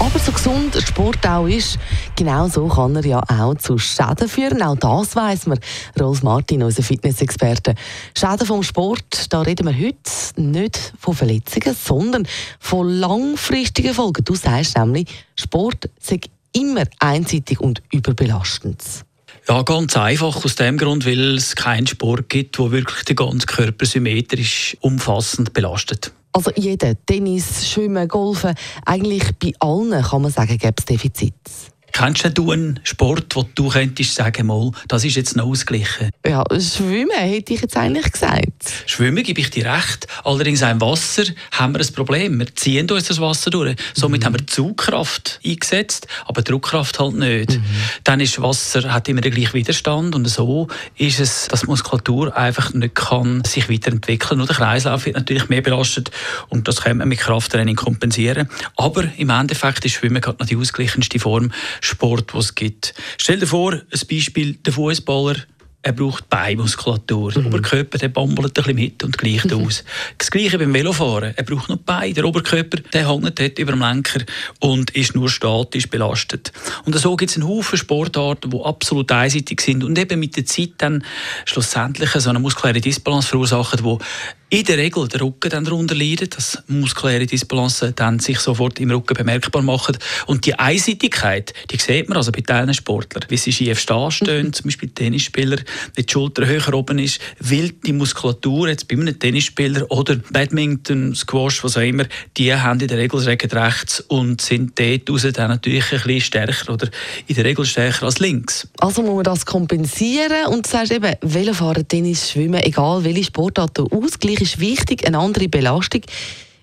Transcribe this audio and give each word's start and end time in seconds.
Aber 0.00 0.18
so 0.18 0.32
gesund 0.32 0.76
Sport 0.86 1.26
auch 1.26 1.46
ist, 1.46 1.78
genau 2.16 2.48
so 2.48 2.66
kann 2.68 2.96
er 2.96 3.04
ja 3.04 3.22
auch 3.28 3.54
zu 3.54 3.78
Schäden 3.78 4.28
führen. 4.28 4.62
Auch 4.62 4.76
das 4.76 5.14
weiß 5.16 5.46
man. 5.46 5.58
Rolf 5.98 6.22
Martin, 6.22 6.62
unser 6.62 6.82
Fitnessexperte. 6.82 7.74
Schäden 8.16 8.46
vom 8.46 8.62
Sport, 8.62 9.32
da 9.32 9.42
reden 9.42 9.66
wir 9.66 9.74
heute 9.74 10.40
nicht 10.40 10.92
von 10.98 11.14
Verletzungen, 11.14 11.74
sondern 11.74 12.26
von 12.58 12.88
langfristigen 12.88 13.94
Folgen. 13.94 14.24
Du 14.24 14.34
sagst 14.34 14.76
nämlich, 14.76 15.08
Sport 15.36 15.88
sei 16.00 16.20
immer 16.52 16.84
einseitig 16.98 17.60
und 17.60 17.82
überbelastend. 17.90 18.82
Ja, 19.48 19.62
ganz 19.62 19.96
einfach 19.96 20.44
aus 20.44 20.54
dem 20.54 20.78
Grund, 20.78 21.04
weil 21.04 21.36
es 21.36 21.56
keinen 21.56 21.86
Sport 21.86 22.28
gibt, 22.28 22.58
wo 22.58 22.70
wirklich 22.70 23.04
den 23.04 23.16
ganzen 23.16 23.46
Körper 23.46 23.86
symmetrisch 23.86 24.76
umfassend 24.80 25.52
belastet. 25.52 26.12
Also 26.32 26.50
jeder, 26.56 26.94
Tennis, 27.04 27.68
Schwimmen, 27.68 28.08
Golfen, 28.08 28.54
eigentlich 28.86 29.24
bei 29.38 29.52
allen 29.60 30.02
kann 30.02 30.22
man 30.22 30.30
sagen, 30.30 30.56
gibt 30.56 30.80
es 30.80 30.86
Defizite. 30.86 31.34
Kennst 31.92 32.38
du 32.38 32.50
einen 32.50 32.80
Sport, 32.84 33.36
wo 33.36 33.46
du 33.54 33.68
könntest 33.68 34.14
sagen, 34.14 34.46
mal, 34.46 34.70
das 34.88 35.04
ist 35.04 35.16
jetzt 35.16 35.36
noch 35.36 35.46
ausgeglichen? 35.46 36.10
Ja, 36.26 36.42
Schwimmen 36.58 37.10
hätte 37.10 37.52
ich 37.52 37.60
jetzt 37.60 37.76
eigentlich 37.76 38.10
gesagt. 38.10 38.72
Schwimmen 38.86 39.22
gebe 39.22 39.40
ich 39.40 39.50
dir 39.50 39.66
recht. 39.66 40.06
Allerdings 40.24 40.62
auch 40.62 40.70
im 40.70 40.80
Wasser 40.80 41.24
haben 41.52 41.74
wir 41.74 41.80
ein 41.80 41.92
Problem. 41.92 42.38
Wir 42.38 42.54
ziehen 42.54 42.90
uns 42.90 43.08
das 43.08 43.20
Wasser 43.20 43.50
durch. 43.50 43.76
Somit 43.94 44.22
mhm. 44.22 44.26
haben 44.26 44.34
wir 44.34 44.46
Zugkraft 44.46 45.38
eingesetzt, 45.44 46.06
aber 46.26 46.42
Druckkraft 46.42 46.98
halt 46.98 47.14
nicht. 47.14 47.50
Mhm. 47.50 47.64
Dann 48.04 48.20
ist 48.20 48.40
Wasser 48.40 48.92
hat 48.92 49.08
immer 49.08 49.20
den 49.20 49.32
gleichen 49.32 49.54
Widerstand 49.54 50.14
und 50.14 50.26
so 50.26 50.68
ist 50.96 51.20
es, 51.20 51.48
dass 51.48 51.60
die 51.60 51.66
Muskulatur 51.66 52.36
einfach 52.36 52.72
nicht 52.72 52.94
kann 52.94 53.44
sich 53.44 53.68
weiterentwickeln 53.68 54.40
und 54.40 54.48
der 54.48 54.56
Kreislauf 54.56 55.04
wird 55.06 55.16
natürlich 55.16 55.48
mehr 55.48 55.62
belastet 55.62 56.10
und 56.48 56.68
das 56.68 56.82
kann 56.82 56.96
man 56.96 57.08
mit 57.08 57.18
Krafttraining 57.18 57.76
kompensieren. 57.76 58.48
Aber 58.76 59.04
im 59.16 59.30
Endeffekt 59.30 59.84
ist 59.84 59.92
Schwimmen 59.92 60.20
gerade 60.20 60.38
noch 60.38 60.46
die 60.46 60.56
ausgeglichenste 60.56 61.18
Form 61.18 61.52
Sport, 61.84 62.34
was 62.34 62.46
es 62.46 62.54
gibt. 62.54 62.94
Stell 63.18 63.40
dir 63.40 63.46
vor, 63.46 63.72
ein 63.72 64.06
Beispiel, 64.08 64.54
der 64.54 64.72
Fußballer 64.72 65.36
er 65.82 65.92
braucht 65.92 66.28
Beinmuskulatur. 66.28 67.32
Der 67.32 67.42
mhm. 67.42 67.48
Oberkörper 67.48 67.98
der 67.98 68.08
bambelt 68.08 68.46
ein 68.46 68.52
bisschen 68.52 68.74
mit 68.76 69.02
und 69.02 69.18
gleicht 69.18 69.50
mhm. 69.50 69.66
aus. 69.66 69.84
Das 70.16 70.30
Gleiche 70.30 70.58
beim 70.58 70.72
Velofahren. 70.72 71.34
Er 71.36 71.42
braucht 71.42 71.68
noch 71.68 71.78
Beine. 71.78 72.14
Der 72.14 72.24
Oberkörper 72.24 72.78
der 72.92 73.08
hängt 73.08 73.38
dort 73.38 73.58
über 73.58 73.72
dem 73.72 73.80
Lenker 73.80 74.20
und 74.60 74.90
ist 74.90 75.14
nur 75.14 75.28
statisch 75.28 75.88
belastet. 75.88 76.52
Und 76.84 76.96
so 76.96 77.16
gibt 77.16 77.32
es 77.32 77.36
einen 77.36 77.48
Haufen 77.48 77.78
Sportarten, 77.78 78.50
die 78.50 78.60
absolut 78.60 79.10
einseitig 79.10 79.60
sind 79.60 79.82
und 79.82 79.98
eben 79.98 80.20
mit 80.20 80.36
der 80.36 80.46
Zeit 80.46 80.74
dann 80.78 81.04
schlussendlich 81.46 82.10
so 82.10 82.30
eine 82.30 82.38
muskuläre 82.38 82.80
Disbalance 82.80 83.28
verursachen, 83.28 83.82
die 83.82 83.98
in 84.52 84.64
der 84.64 84.76
Regel 84.76 85.08
der 85.08 85.22
Rücken 85.22 85.48
dann 85.48 85.64
darunter 85.64 85.94
leidet, 85.94 86.36
dass 86.36 86.62
muskuläre 86.66 87.24
Disbalance 87.24 87.92
dann 87.92 88.18
sich 88.18 88.38
sofort 88.38 88.78
im 88.80 88.90
Rücken 88.90 89.14
bemerkbar 89.14 89.62
macht. 89.62 89.98
Und 90.26 90.44
die 90.44 90.54
Einseitigkeit, 90.58 91.54
die 91.70 91.78
sieht 91.78 92.10
man 92.10 92.18
also 92.18 92.32
bei 92.32 92.42
diesen 92.42 92.74
Sportlern, 92.74 93.24
wie 93.30 93.38
sie 93.38 93.50
schief 93.50 93.80
stehen, 93.80 94.10
stehen, 94.10 94.52
zum 94.52 94.64
Beispiel 94.64 94.90
Tennisspieler, 94.90 95.56
die 95.96 96.04
Schulter 96.08 96.46
höher 96.46 96.74
oben 96.74 96.98
ist, 96.98 97.20
weil 97.40 97.70
die 97.70 97.92
Muskulatur 97.92 98.68
jetzt 98.68 98.88
bei 98.88 98.96
einem 98.96 99.18
Tennisspieler 99.18 99.90
oder 99.90 100.16
Badminton, 100.16 101.14
Squash, 101.14 101.64
was 101.64 101.76
auch 101.76 101.82
immer, 101.82 102.04
die 102.36 102.54
haben 102.54 102.80
in 102.80 102.88
der 102.88 102.98
Regel 102.98 103.22
das 103.22 103.54
rechts 103.54 104.00
und 104.00 104.40
sind 104.40 104.78
dort 104.78 105.10
raus 105.10 105.26
dann 105.32 105.50
natürlich 105.50 105.92
ein 105.92 105.98
bisschen 105.98 106.20
stärker 106.20 106.72
oder 106.72 106.88
in 107.26 107.34
der 107.34 107.44
Regel 107.44 107.64
stärker 107.64 108.06
als 108.06 108.18
links. 108.18 108.68
Also 108.78 109.02
muss 109.02 109.14
man 109.14 109.24
das 109.24 109.46
kompensieren 109.46 110.46
und 110.48 110.66
du 110.66 110.70
sagst 110.70 110.92
eben, 110.92 111.14
Velofahren, 111.22 111.86
Tennis, 111.86 112.30
Schwimmen, 112.30 112.62
egal 112.62 113.04
welche 113.04 113.24
Sportart 113.24 113.78
du 113.78 113.86
ausgleichen 113.86 114.42
ist 114.42 114.60
wichtig, 114.60 115.06
eine 115.06 115.18
andere 115.18 115.48
Belastung. 115.48 116.02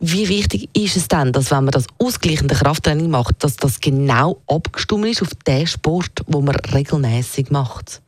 Wie 0.00 0.28
wichtig 0.28 0.68
ist 0.76 0.96
es 0.96 1.08
denn, 1.08 1.32
dass 1.32 1.50
wenn 1.50 1.64
man 1.64 1.72
das 1.72 1.86
ausgleichende 1.98 2.54
Krafttraining 2.54 3.08
macht, 3.08 3.42
dass 3.42 3.56
das 3.56 3.80
genau 3.80 4.42
abgestimmt 4.46 5.06
ist 5.06 5.22
auf 5.22 5.30
den 5.46 5.66
Sport, 5.66 6.22
wo 6.26 6.42
man 6.42 6.56
regelmäßig 6.56 7.50
macht? 7.50 8.02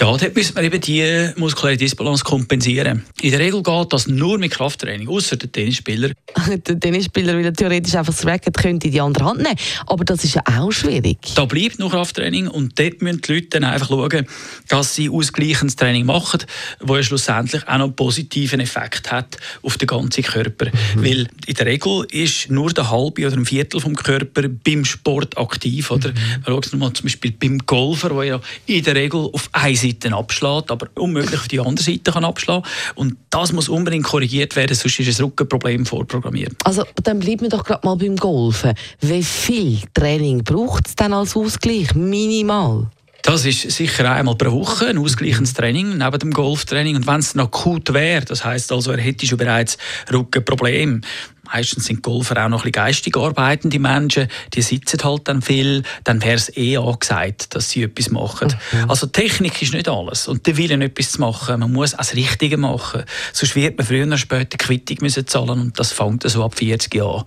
Ja, 0.00 0.16
dort 0.16 0.34
müssen 0.34 0.56
wir 0.56 0.62
eben 0.62 0.80
die 0.80 1.30
muskuläre 1.36 1.76
Disbalance 1.76 2.24
kompensieren. 2.24 3.04
In 3.20 3.30
der 3.30 3.40
Regel 3.40 3.62
geht 3.62 3.92
das 3.92 4.06
nur 4.06 4.38
mit 4.38 4.52
Krafttraining, 4.52 5.08
außer 5.08 5.36
der 5.36 5.50
Tennisspieler. 5.50 6.10
der 6.66 6.80
Tennisspieler 6.80 7.36
will 7.36 7.52
theoretisch 7.52 7.94
einfach 7.94 8.12
das 8.12 8.26
Racket 8.26 8.56
könnte 8.56 8.86
in 8.86 8.92
die 8.92 9.00
andere 9.00 9.24
Hand 9.24 9.42
nehmen, 9.42 9.56
aber 9.86 10.04
das 10.04 10.24
ist 10.24 10.34
ja 10.34 10.42
auch 10.46 10.70
schwierig. 10.70 11.18
Da 11.34 11.44
bleibt 11.44 11.78
noch 11.78 11.90
Krafttraining 11.90 12.48
und 12.48 12.78
dort 12.78 13.02
müssen 13.02 13.20
die 13.20 13.34
Leute 13.34 13.48
dann 13.50 13.64
einfach 13.64 13.88
schauen, 13.88 14.26
dass 14.68 14.94
sie 14.94 15.08
ausgleichendes 15.08 15.76
Training 15.76 16.06
machen, 16.06 16.40
das 16.80 16.96
ja 16.96 17.02
schlussendlich 17.02 17.62
auch 17.68 17.78
noch 17.78 17.84
einen 17.84 17.96
positiven 17.96 18.60
Effekt 18.60 19.10
hat 19.10 19.36
auf 19.62 19.76
den 19.78 19.86
ganzen 19.86 20.22
Körper. 20.22 20.66
Mhm. 20.96 21.04
Weil 21.04 21.28
in 21.46 21.54
der 21.54 21.66
Regel 21.66 22.06
ist 22.10 22.50
nur 22.50 22.72
der 22.72 22.90
halbe 22.90 23.26
oder 23.26 23.36
ein 23.36 23.44
Viertel 23.44 23.80
vom 23.80 23.94
Körper 23.94 24.48
beim 24.48 24.84
Sport 24.84 25.36
aktiv. 25.38 25.90
Oder? 25.90 26.10
Mhm. 26.10 26.14
Man 26.46 26.62
schaut 26.62 26.72
mal 26.74 26.92
zum 26.92 27.04
Beispiel 27.04 27.32
beim 27.32 27.58
Golfer, 27.58 28.10
der 28.10 28.24
ja 28.24 28.40
in 28.66 28.84
der 28.84 28.94
Regel 28.94 29.28
auf 29.32 29.48
eine 29.52 29.76
Seite 29.88 30.14
abschlägt, 30.14 30.70
aber 30.70 30.88
unmöglich 30.94 31.40
auf 31.40 31.48
die 31.48 31.60
andere 31.60 31.84
Seite 31.84 32.12
kann 32.12 32.24
abschlagen 32.24 32.64
Und 32.94 33.16
das 33.30 33.52
muss 33.52 33.68
unbedingt 33.68 34.04
korrigiert 34.04 34.56
werden, 34.56 34.74
sonst 34.74 34.98
ist 34.98 35.20
ein 35.20 35.24
Rückenproblem 35.24 35.86
vorprogrammiert. 35.86 36.54
Also 36.64 36.84
dann 37.02 37.18
bleiben 37.18 37.42
wir 37.42 37.48
doch 37.48 37.64
gerade 37.64 37.86
mal 37.86 37.96
beim 37.96 38.16
Golfen. 38.16 38.74
Wie 39.00 39.22
viel 39.22 39.80
Training 39.94 40.44
braucht 40.44 40.88
es 40.88 40.96
dann 40.96 41.12
als 41.12 41.36
Ausgleich? 41.36 41.94
Minimal? 41.94 42.88
Das 43.22 43.46
ist 43.46 43.70
sicher 43.70 44.10
einmal 44.10 44.34
pro 44.34 44.50
Woche 44.50 44.88
ein 44.88 44.98
ausgleichendes 44.98 45.54
Training 45.54 45.96
neben 45.96 46.18
dem 46.18 46.32
Golftraining. 46.32 46.96
Und 46.96 47.06
wenn 47.06 47.20
es 47.20 47.36
noch 47.36 47.44
akut 47.44 47.94
wäre, 47.94 48.24
das 48.24 48.44
heißt 48.44 48.72
also, 48.72 48.90
er 48.90 48.98
hätte 48.98 49.26
schon 49.26 49.38
bereits 49.38 49.78
Rückenprobleme, 50.12 51.02
meistens 51.52 51.86
sind 51.86 52.02
Golfer 52.02 52.44
auch 52.44 52.48
noch 52.48 52.64
ein 52.64 52.70
bisschen 52.70 52.84
geistig 52.84 53.16
arbeitende 53.16 53.78
Menschen, 53.78 54.28
die 54.54 54.62
sitzen 54.62 55.00
halt 55.04 55.28
dann 55.28 55.42
viel, 55.42 55.82
dann 56.04 56.22
wäre 56.22 56.36
es 56.36 56.56
eh 56.56 56.76
angesagt, 56.76 57.54
dass 57.54 57.70
sie 57.70 57.82
etwas 57.82 58.10
machen. 58.10 58.54
Mhm. 58.72 58.90
Also 58.90 59.06
Technik 59.06 59.60
ist 59.62 59.74
nicht 59.74 59.88
alles 59.88 60.28
und 60.28 60.46
der 60.46 60.56
Wille, 60.56 60.82
etwas 60.82 61.12
zu 61.12 61.20
machen, 61.20 61.60
man 61.60 61.72
muss 61.72 61.92
das 61.92 62.14
Richtige 62.14 62.56
machen. 62.56 63.04
Sonst 63.32 63.54
wird 63.54 63.78
man 63.78 63.86
früher 63.86 64.06
oder 64.06 64.18
später 64.18 64.56
Quittung 64.58 64.98
müssen 65.00 65.26
zahlen 65.26 65.60
und 65.60 65.78
das 65.78 65.92
fängt 65.92 66.28
so 66.28 66.44
ab 66.44 66.54
40 66.56 66.94
Jahren. 66.94 67.24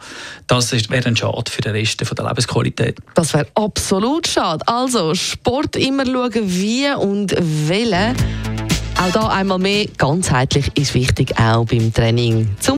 Das 0.48 0.72
wäre 0.72 1.08
ein 1.08 1.16
Schade 1.16 1.52
für 1.52 1.62
den 1.62 1.74
Rest 1.74 2.02
der 2.02 2.26
Lebensqualität. 2.26 2.98
Das 3.14 3.34
wäre 3.34 3.48
absolut 3.56 4.28
schade. 4.28 4.68
Also 4.68 5.16
Sport 5.16 5.76
immer 5.76 6.06
schauen, 6.06 6.32
wie 6.44 6.88
und 6.94 7.36
welche. 7.68 8.14
Auch 8.98 9.12
da 9.12 9.28
einmal 9.28 9.60
mehr, 9.60 9.88
ganzheitlich 9.98 10.72
ist 10.76 10.94
wichtig, 10.94 11.38
auch 11.38 11.66
beim 11.66 11.94
Training. 11.94 12.56
Zum 12.60 12.78